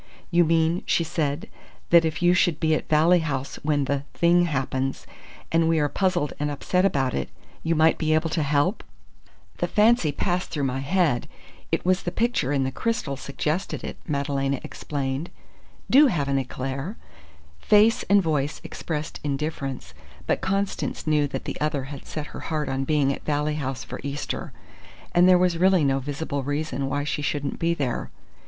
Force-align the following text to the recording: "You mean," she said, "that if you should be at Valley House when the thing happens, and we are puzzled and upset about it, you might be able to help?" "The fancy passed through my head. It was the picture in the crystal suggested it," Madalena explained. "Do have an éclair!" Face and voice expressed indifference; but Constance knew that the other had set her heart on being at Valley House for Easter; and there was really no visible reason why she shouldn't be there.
"You 0.31 0.45
mean," 0.45 0.81
she 0.87 1.03
said, 1.03 1.47
"that 1.91 2.05
if 2.05 2.23
you 2.23 2.33
should 2.33 2.59
be 2.59 2.73
at 2.73 2.89
Valley 2.89 3.19
House 3.19 3.57
when 3.61 3.85
the 3.85 4.03
thing 4.15 4.45
happens, 4.45 5.05
and 5.51 5.69
we 5.69 5.77
are 5.77 5.89
puzzled 5.89 6.33
and 6.39 6.49
upset 6.49 6.85
about 6.85 7.13
it, 7.13 7.29
you 7.61 7.75
might 7.75 7.99
be 7.99 8.15
able 8.15 8.31
to 8.31 8.41
help?" 8.41 8.83
"The 9.57 9.67
fancy 9.67 10.11
passed 10.11 10.49
through 10.49 10.63
my 10.63 10.79
head. 10.79 11.27
It 11.71 11.85
was 11.85 12.01
the 12.01 12.11
picture 12.11 12.51
in 12.51 12.63
the 12.63 12.71
crystal 12.71 13.15
suggested 13.15 13.83
it," 13.83 13.95
Madalena 14.07 14.59
explained. 14.63 15.29
"Do 15.87 16.07
have 16.07 16.27
an 16.27 16.43
éclair!" 16.43 16.95
Face 17.59 18.01
and 18.09 18.23
voice 18.23 18.59
expressed 18.63 19.19
indifference; 19.23 19.93
but 20.25 20.41
Constance 20.41 21.05
knew 21.05 21.27
that 21.27 21.45
the 21.45 21.61
other 21.61 21.83
had 21.93 22.07
set 22.07 22.25
her 22.33 22.39
heart 22.49 22.69
on 22.69 22.85
being 22.85 23.13
at 23.13 23.23
Valley 23.23 23.57
House 23.61 23.83
for 23.83 23.99
Easter; 24.01 24.51
and 25.11 25.29
there 25.29 25.37
was 25.37 25.59
really 25.59 25.83
no 25.83 25.99
visible 25.99 26.41
reason 26.41 26.89
why 26.89 27.03
she 27.03 27.21
shouldn't 27.21 27.59
be 27.59 27.75
there. 27.75 28.09